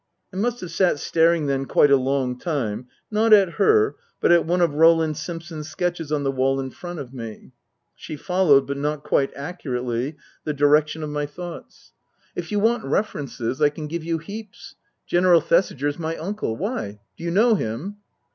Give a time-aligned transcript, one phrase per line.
[0.33, 4.47] I must have sat staring then quite a long time, not at her, but at
[4.47, 7.51] one of Roland Simpson's sketches on the wall in front of me.
[7.93, 11.93] She followed, but not quite accurately, the direction of my thoughts.
[11.93, 14.73] Book I: My Book 15" If you want references, I can give you heaps.
[15.05, 16.57] General Thesiger's my uncle.
[16.57, 16.99] Why?
[17.15, 17.97] Do you know him